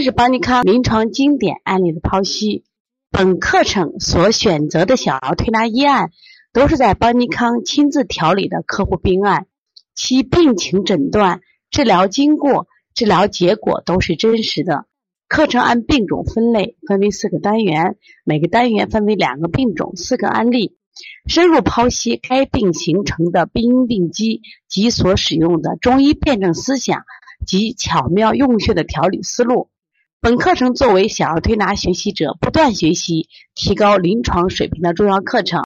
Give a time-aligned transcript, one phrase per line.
[0.00, 2.64] 天是邦尼康临床经典案例的剖析。
[3.10, 6.10] 本课程所选择的小儿推拿医案，
[6.54, 9.46] 都是在邦尼康亲自调理的客户病案，
[9.94, 14.86] 其病情诊断、治疗经过、治疗结果都是真实的。
[15.28, 20.78] 课程按病种分类，分为四个单元，每个单元分为两个病种、四个案例，
[21.26, 27.02] 深入剖析该病形成的病因病机及所使用的中医辩证思想
[27.46, 29.68] 及巧妙用穴的调理思路。
[30.22, 35.64] 本课程作为小儿推拿学习者不断学习、提高临床水平的重要课程。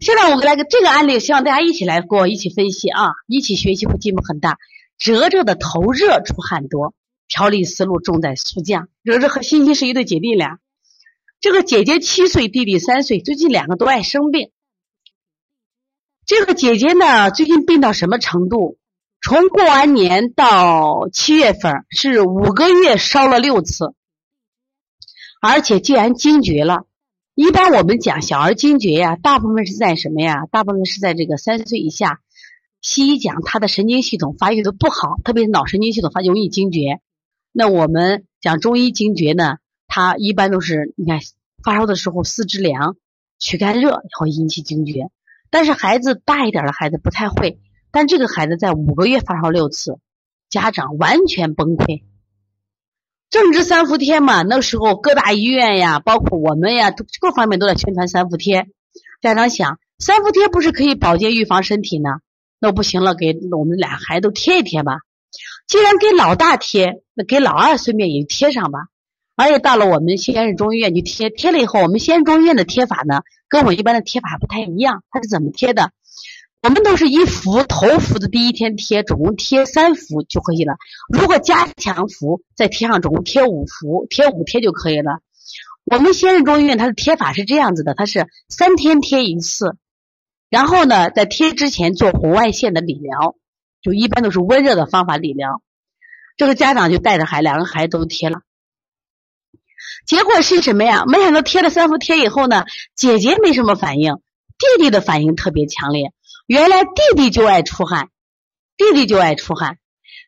[0.00, 4.58] 现在我们来个这个案例，希望大家一起来跟我一起分析啊，一起学习会进步很大。
[4.98, 6.92] 哲哲的头热出汗多，
[7.28, 8.88] 调理思路重在速降。
[9.04, 10.58] 哲哲和欣欣是一对姐弟俩，
[11.40, 14.50] 这个姐姐七岁，弟弟三岁，最近两个都爱生病。
[16.26, 18.78] 这个姐姐呢，最近病到什么程度？
[19.22, 23.94] 从过完年到七月份是五个月烧了六次，
[25.42, 26.86] 而且既然惊厥了，
[27.34, 30.46] 一般我们讲小儿惊厥呀，大部分是在什么呀？
[30.50, 32.20] 大部分是在这个三岁以下。
[32.80, 37.00] 西医讲他的神经系统发育的不好，特别是脑神经系统发容易惊厥。
[37.52, 41.20] 那我们讲中医惊厥呢，它一般都是你看
[41.62, 42.96] 发烧的时候四肢凉、
[43.38, 45.10] 躯干热会引起惊厥，
[45.50, 47.60] 但是孩子大一点的孩子不太会。
[47.92, 49.98] 但这个孩子在五个月发烧六次，
[50.48, 52.02] 家长完全崩溃。
[53.30, 58.66] 正值三伏天嘛，那时候各大医院呀，包括我们呀，各方面都在宣传三伏贴。
[59.20, 62.10] 家长想，三伏贴不是可以保健预防身体呢？
[62.58, 64.98] 那不行了，给我们俩孩子都贴一贴吧。
[65.68, 68.80] 既然给老大贴，那给老二顺便也贴上吧。
[69.36, 75.04] 而且到了我们西安市中医院去贴，贴了以后，我们西安中医院的贴法呢，跟我一般的贴法不太一样。
[75.10, 75.92] 它是怎么贴的？
[76.62, 80.74] 我们都是一伏头伏的第一天贴，总共贴三伏就可以了。
[81.08, 85.20] 如果加强伏，再贴上总共贴五伏，贴五贴就可以了。
[85.84, 89.76] 我们西安中医院它的贴法是这样子的，它是三天贴一次，
[90.50, 93.36] 然后呢，在贴之前做红外线的理疗，
[93.80, 95.62] 就一般都是温热的方法理疗。
[96.36, 98.42] 这个家长就带着孩两个孩子都贴了，
[100.06, 101.04] 结果是什么呀？
[101.06, 104.16] 没想到贴了三伏贴以后呢，姐姐没什么反应，
[104.58, 106.12] 弟弟的反应特别强烈。
[106.50, 108.08] 原来弟弟就爱出汗，
[108.76, 109.78] 弟弟就爱出汗，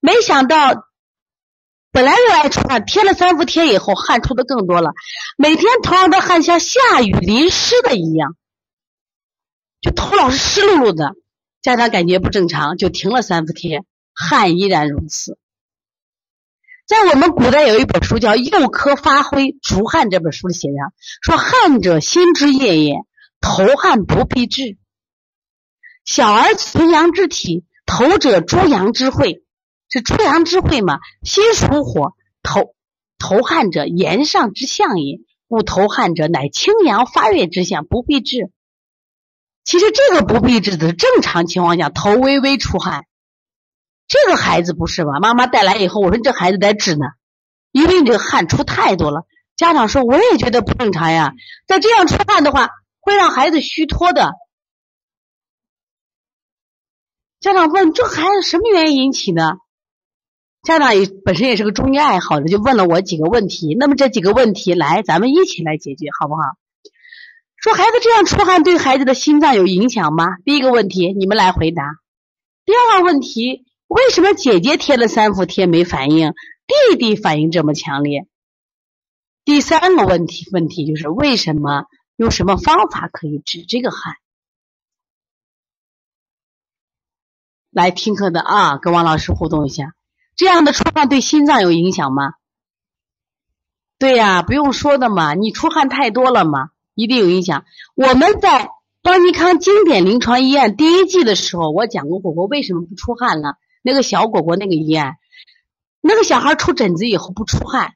[0.00, 0.74] 没想到
[1.92, 4.90] 本来就爱出汗，贴了三伏贴以后，汗出的更多了。
[5.38, 8.36] 每天头上的汗像下雨淋湿的一样，
[9.80, 11.14] 就头老是湿漉漉的。
[11.62, 13.82] 家长感觉不正常，就停了三伏贴，
[14.12, 15.38] 汗依然如此。
[16.86, 20.92] 在我们古代有一本书叫《幼科发挥除汗》，这本书里写上
[21.22, 22.96] 说：“汗者心之液也，
[23.40, 24.76] 头汗不必治。”
[26.10, 29.44] 小儿纯阳之体，头者诸阳之会，
[29.88, 30.98] 是诸阳之会嘛？
[31.22, 32.74] 心属火，头
[33.16, 38.50] 头汗者炎上之象也，故头汗者乃清阳发热之象，不必治。
[39.62, 43.04] 其实这个不必治的是正常情况下，头微微出汗。
[44.08, 45.20] 这个孩子不是吧？
[45.20, 47.06] 妈妈带来以后，我说这孩子得治呢，
[47.70, 49.26] 因为你这个汗出太多了。
[49.54, 51.34] 家长说我也觉得不正常呀，
[51.68, 54.32] 再这样出汗的话，会让孩子虚脱的。
[57.40, 59.58] 家长问：“这孩子什么原因引起的？”
[60.62, 63.74] 家长也本身也是个中医爱好者，就问了我几个问题。
[63.78, 66.42] 那么这几个问题，来，咱们一起来解决，好不好？
[67.56, 70.36] 说孩子这样出汗对孩子的心脏有影响吗？
[70.44, 71.82] 第一个问题，你们来回答。
[72.66, 76.34] 第二个问题，为什么姐姐贴了三伏贴没反应，
[76.66, 78.26] 弟弟反应这么强烈？
[79.46, 81.86] 第三个问题，问题就是为什么？
[82.16, 84.14] 用什么方法可以止这个汗？
[87.70, 89.94] 来听课的啊，跟王老师互动一下。
[90.34, 92.32] 这样的出汗对心脏有影响吗？
[93.98, 97.64] 对呀，不用说的嘛，你出汗太多了嘛，一定有影响。
[97.94, 98.70] 我们在
[99.02, 103.56] 邦尼康经典临床医院第一季的时候，我讲过果果为什么不出汗了。
[103.82, 105.16] 那个小果果那个医院，
[106.00, 107.94] 那个小孩出疹子以后不出汗。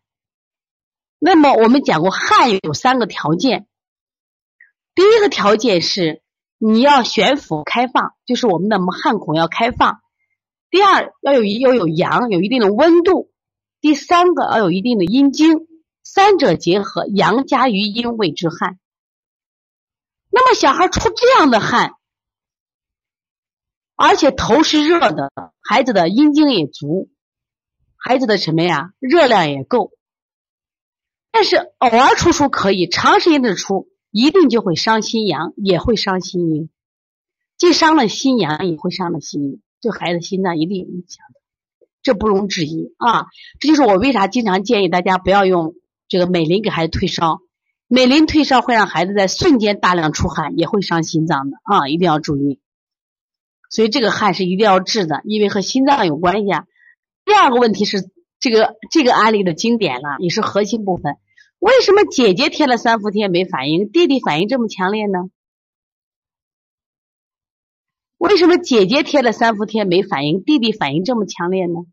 [1.18, 3.66] 那么我们讲过，汗有三个条件。
[4.94, 6.23] 第一个条件是。
[6.66, 10.00] 你要悬浮开放，就是我们的汗孔要开放。
[10.70, 13.30] 第二，要有要有阳，有一定的温度。
[13.82, 15.68] 第三个，要有一定的阴经，
[16.02, 18.78] 三者结合，阳加于阴谓之汗。
[20.30, 21.96] 那么小孩出这样的汗，
[23.94, 25.30] 而且头是热的，
[25.60, 27.10] 孩子的阴经也足，
[27.94, 29.92] 孩子的什么呀，热量也够。
[31.30, 33.90] 但是偶尔出出可以，长时间的出。
[34.14, 36.70] 一定就会伤心阳，也会伤心阴，
[37.58, 41.40] 既伤了心阳，也会伤了心阴，对孩子心脏一定有影响的。
[42.00, 43.26] 这不容置疑啊。
[43.58, 45.74] 这就是我为啥经常建议大家不要用
[46.06, 47.40] 这个美林给孩子退烧，
[47.88, 52.60] 美林退烧会让孩子在瞬间大量出汗，也会伤心脏的啊，一定要注意。
[53.68, 56.66] 所以这个汗是一定要治的，因为和心脏有关系啊。
[57.24, 58.08] 第二个问题是
[58.38, 61.16] 这个这个案例的经典了，也是核心部分。
[61.64, 65.30] 为什么姐姐贴了三伏贴没反应，弟弟反应这么强烈呢？
[68.18, 71.86] 为什么姐姐贴了三伏贴没反应，弟弟反应这么强烈呢？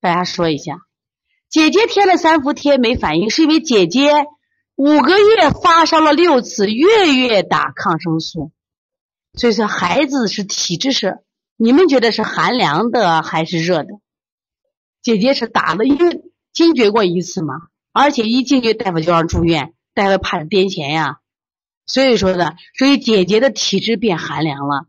[0.00, 0.78] 大家说一下，
[1.50, 4.10] 姐姐贴了三伏贴没反应，是因为姐姐
[4.76, 8.50] 五个月发烧了六次，月月打抗生素，
[9.34, 11.18] 所以说孩子是体质是，
[11.58, 13.90] 你们觉得是寒凉的还是热的？
[15.02, 16.22] 姐姐是打了，因为
[16.54, 21.20] 惊厥过一次嘛，而且一进去大夫就让住院，大夫怕癫痫呀，
[21.86, 24.86] 所以说呢，所以姐姐的体质变寒凉了。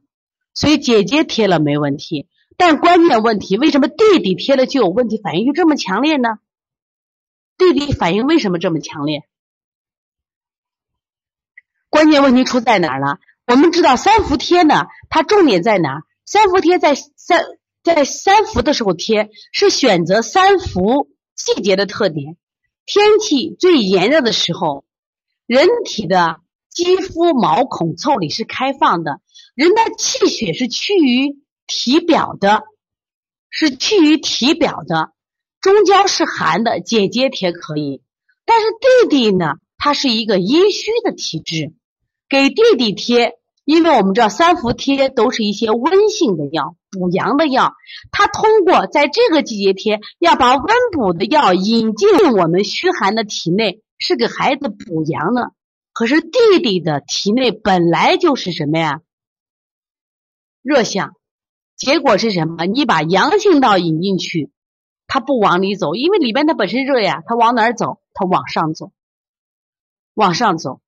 [0.55, 6.39] 所以姐姐贴了没问题，但关键问题为什么弟弟贴了就有问题，反应就这么强烈呢？
[7.57, 9.23] 弟弟反应为什么这么强烈？
[11.89, 13.19] 关键问题出在哪儿了？
[13.45, 16.01] 我们知道三伏贴呢，它重点在哪？
[16.25, 17.45] 三伏贴在三
[17.83, 22.37] 在三伏的时候贴，是选择三伏季节的特点，
[22.85, 24.85] 天气最炎热的时候，
[25.47, 29.21] 人体的肌肤毛孔腠理是开放的。
[29.55, 32.63] 人的气血是趋于体表的，
[33.49, 35.13] 是趋于体表的，
[35.61, 38.01] 中焦是寒的，姐姐贴可以，
[38.45, 41.73] 但是弟弟呢，他是一个阴虚的体质，
[42.29, 47.73] 给弟弟贴，因为我们知道三伏贴都是一些温性的药，补阳的药，
[48.11, 52.07] 它通过在这个季节贴，要把温补的药引进
[52.37, 55.51] 我们虚寒的体内，是给孩子补阳的。
[55.93, 59.01] 可是弟弟的体内本来就是什么呀？
[60.61, 61.15] 热象，
[61.75, 62.65] 结果是什么？
[62.65, 64.51] 你把阳性道引进去，
[65.07, 67.99] 它不往里走，因为里边它本身热呀，它往哪儿走？
[68.13, 68.91] 它往上走，
[70.13, 70.81] 往上走，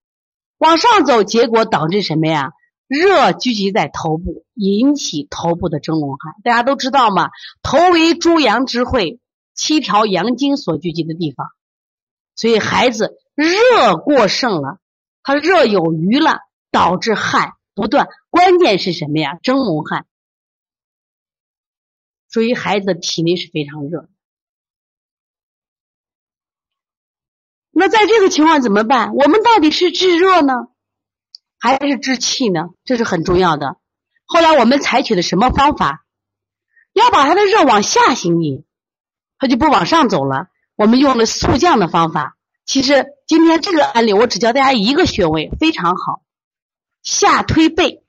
[0.59, 2.51] 往上走，结果导致什么呀？
[2.88, 6.34] 热聚集在头部，引起头部的蒸笼汗。
[6.44, 7.30] 大家都知道吗？
[7.62, 9.19] 头为诸阳之会，
[9.54, 11.48] 七条阳经所聚集的地方，
[12.36, 14.80] 所以孩子热过盛了，
[15.22, 16.39] 他热有余了，
[16.72, 17.54] 导致汗。
[17.75, 19.38] 不断，关键是什么呀？
[19.44, 20.07] 蒸笼汗，
[22.28, 24.10] 所以孩子的体内是非常热。
[27.69, 29.13] 那在这个情况怎么办？
[29.13, 30.54] 我们到底是治热呢，
[31.59, 32.69] 还是治气呢？
[32.86, 33.77] 这是很重要的。
[34.25, 36.04] 后来我们采取的什么方法？
[36.94, 38.65] 要把他的热往下行引，
[39.39, 40.48] 他就不往上走了。
[40.75, 42.38] 我们用了速降的方法。
[42.65, 46.21] 其实今天这个案例，我只教大家一个穴位，非常好。
[47.01, 48.03] 下推背，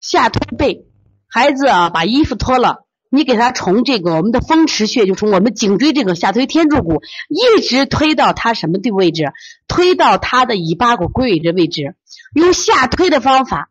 [0.00, 0.86] 下推背，
[1.28, 9.32] 孩子啊，把衣服脱了，你给他从这个我们的风池穴，就从我们颈椎这个下推天柱骨，一直推到他什么的位置？
[9.68, 11.96] 推到他的尾巴骨归位的位置，
[12.34, 13.70] 用下推的方法，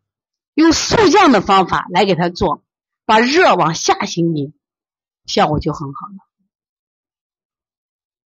[0.54, 2.64] 用速降的方法来给他做，
[3.06, 4.54] 把热往下行引，
[5.26, 6.16] 效果就很好了。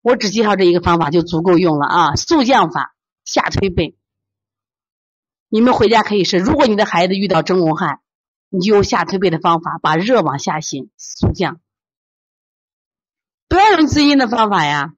[0.02, 2.94] 我只介绍这一个方法就足够用了啊，速降法
[3.25, 3.96] 下推背。
[5.49, 6.38] 你们回家可以试。
[6.38, 8.00] 如果你的孩子遇到蒸笼汗，
[8.50, 11.60] 你就用下推背的方法，把热往下行，速降。
[13.48, 14.94] 不要用滋阴的方法呀，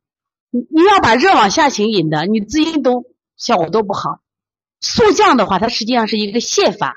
[0.51, 3.05] 你你要把热往下行引的，你滋阴都
[3.37, 4.21] 效果都不好。
[4.81, 6.95] 速降的话，它实际上是一个泻法，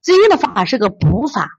[0.00, 1.58] 滋阴的方法是个补法。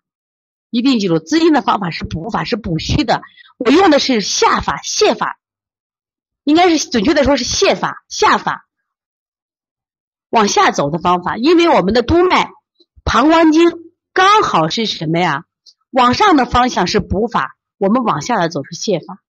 [0.69, 3.21] 一定记住，滋阴的方法是补法，是补虚的。
[3.57, 5.39] 我用的是下法、泻法，
[6.43, 8.67] 应该是准确的说是泻法、下法。
[10.29, 12.49] 往下走的方法，因为我们的督脉、
[13.03, 13.69] 膀胱经
[14.51, 15.45] 好是什么呀？
[15.91, 19.23] 往上的方向是补法，我们往下的走是泻法。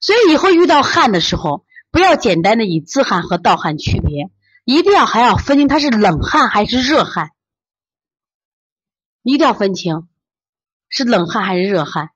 [0.00, 4.30] 所以以后遇到汗的时候，不要简单的以自汗和盗汗区别，
[4.64, 7.30] 一定要还要分清它是冷汗还是热汗，
[9.24, 10.08] 一定要分清
[10.88, 12.10] 是冷汗还是热汗。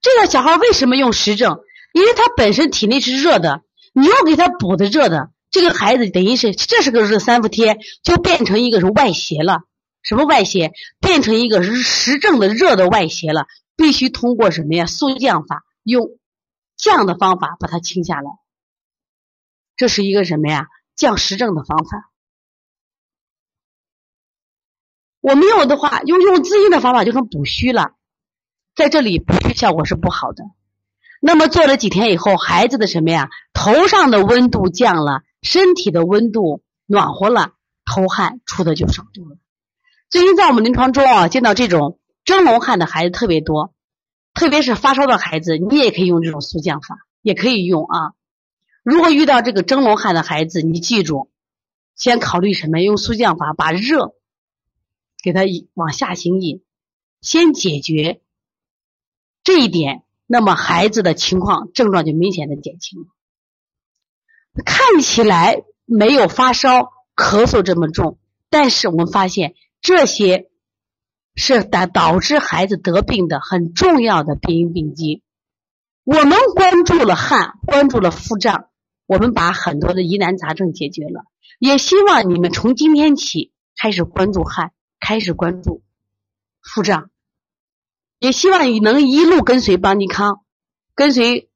[0.00, 1.60] 这个小孩为什么用实证？
[1.92, 5.30] 因为他本身体内是热的，你要给他补的热的。
[5.50, 9.62] 这个孩子等于是，这是个热三伏贴，就变成一个是外邪了。
[10.02, 10.72] 什么外邪？
[11.00, 13.46] 变成一个实证的热的外邪了。
[13.76, 14.86] 必须通过什么呀？
[14.86, 16.18] 速降法，用
[16.76, 18.30] 降的方法把它清下来。
[19.76, 20.66] 这是一个什么呀？
[20.96, 22.10] 降实证的方法。
[25.20, 27.92] 我没有的话，用用滋阴的方法就很补虚了。
[28.74, 30.44] 在这里补虚效果是不好的。
[31.20, 33.28] 那么做了几天以后，孩子的什么呀？
[33.52, 35.22] 头上的温度降了。
[35.48, 37.54] 身体的温度暖和了，
[37.86, 39.38] 头汗出的就少多了。
[40.10, 43.72] 最近在我们临床中啊，见到这种蒸笼汗的孩子特别多，
[44.34, 48.12] 特别是发烧的孩子，你也可以用这种速降法，也可以用啊。
[48.82, 51.30] 如果遇到这个蒸笼汗的孩子，你记住，
[51.96, 52.82] 先考虑什么？
[52.82, 54.12] 用速降法把热
[55.22, 56.62] 给他往下行引，
[57.22, 58.20] 先解决
[59.42, 63.08] 这一点，那么孩子的情况症状就明显的减轻。
[64.64, 68.18] 看起来没有发烧、咳嗽这么重，
[68.50, 70.50] 但是我们发现这些
[71.34, 75.22] 是导导致孩子得病的很重要的病因病机。
[76.04, 78.66] 我们关注了汗，关注了腹胀。
[79.06, 81.24] 我们把很多的疑难杂症解决了，
[81.58, 85.82] 也希望你们从今天起开始关注汗，开始关注
[86.60, 87.08] 腹胀，
[88.18, 90.44] 也希望你能一路跟随邦尼康，
[90.94, 91.47] 跟随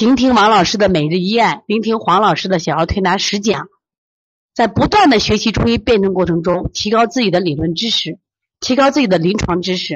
[0.00, 3.68] 聆听王老师的每日一案，聆听黄老师的小儿推拿实讲，
[4.54, 8.18] 在不断的学习中医辩证过程中，提高自己的理论知识，
[8.60, 9.88] 提高自己的临床知识。